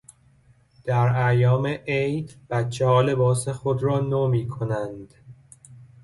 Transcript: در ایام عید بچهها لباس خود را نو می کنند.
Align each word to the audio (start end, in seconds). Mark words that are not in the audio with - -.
در 0.83 1.27
ایام 1.27 1.67
عید 1.67 2.35
بچهها 2.49 3.01
لباس 3.01 3.47
خود 3.47 3.83
را 3.83 3.99
نو 3.99 4.27
می 4.27 4.47
کنند. 4.47 5.13